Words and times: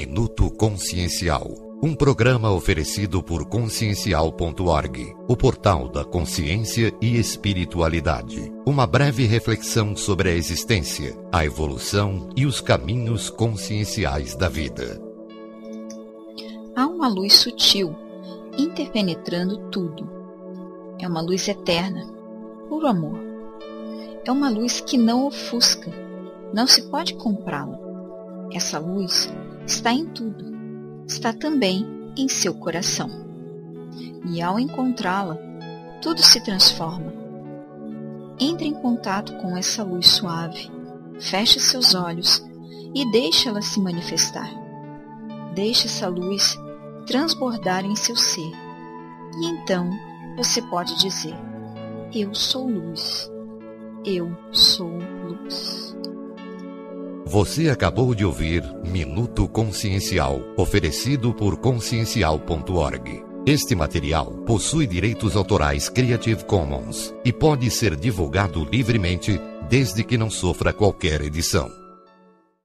Minuto 0.00 0.50
Consciencial. 0.52 1.46
Um 1.82 1.94
programa 1.94 2.50
oferecido 2.50 3.22
por 3.22 3.44
consciencial.org, 3.44 5.14
o 5.28 5.36
portal 5.36 5.90
da 5.90 6.02
consciência 6.02 6.90
e 7.02 7.18
espiritualidade. 7.18 8.50
Uma 8.64 8.86
breve 8.86 9.26
reflexão 9.26 9.94
sobre 9.94 10.30
a 10.30 10.32
existência, 10.32 11.14
a 11.30 11.44
evolução 11.44 12.30
e 12.34 12.46
os 12.46 12.62
caminhos 12.62 13.28
conscienciais 13.28 14.34
da 14.34 14.48
vida. 14.48 14.98
Há 16.74 16.86
uma 16.86 17.06
luz 17.06 17.34
sutil, 17.34 17.94
interpenetrando 18.56 19.68
tudo. 19.68 20.08
É 20.98 21.06
uma 21.06 21.20
luz 21.20 21.46
eterna, 21.46 22.06
puro 22.70 22.86
amor. 22.86 23.20
É 24.24 24.32
uma 24.32 24.48
luz 24.48 24.80
que 24.80 24.96
não 24.96 25.26
ofusca, 25.26 25.92
não 26.54 26.66
se 26.66 26.88
pode 26.88 27.12
comprá-la. 27.12 27.78
Essa 28.50 28.78
luz 28.78 29.30
está 29.70 29.92
em 29.92 30.04
tudo, 30.04 30.44
está 31.06 31.32
também 31.32 31.86
em 32.16 32.28
seu 32.28 32.52
coração. 32.54 33.08
E 34.26 34.42
ao 34.42 34.58
encontrá-la, 34.58 35.38
tudo 36.02 36.20
se 36.22 36.42
transforma. 36.42 37.12
Entre 38.38 38.66
em 38.66 38.74
contato 38.74 39.32
com 39.36 39.56
essa 39.56 39.84
luz 39.84 40.08
suave, 40.08 40.68
feche 41.20 41.60
seus 41.60 41.94
olhos 41.94 42.44
e 42.92 43.08
deixe-la 43.12 43.62
se 43.62 43.80
manifestar. 43.80 44.50
Deixe 45.54 45.86
essa 45.86 46.08
luz 46.08 46.58
transbordar 47.06 47.84
em 47.84 47.94
seu 47.94 48.16
ser. 48.16 48.52
E 49.40 49.46
então 49.46 49.88
você 50.36 50.60
pode 50.62 50.98
dizer: 50.98 51.34
Eu 52.12 52.34
sou 52.34 52.68
luz. 52.68 53.30
Eu 54.04 54.36
sou 54.50 54.90
luz. 55.24 55.79
Você 57.26 57.68
acabou 57.70 58.14
de 58.14 58.24
ouvir 58.24 58.64
Minuto 58.84 59.46
Consciencial, 59.48 60.40
oferecido 60.56 61.32
por 61.32 61.58
consciencial.org. 61.58 63.24
Este 63.46 63.74
material 63.74 64.32
possui 64.46 64.86
direitos 64.86 65.36
autorais 65.36 65.88
Creative 65.88 66.44
Commons 66.44 67.14
e 67.24 67.32
pode 67.32 67.70
ser 67.70 67.96
divulgado 67.96 68.64
livremente 68.70 69.40
desde 69.68 70.02
que 70.02 70.18
não 70.18 70.28
sofra 70.28 70.72
qualquer 70.72 71.20
edição. 71.22 71.70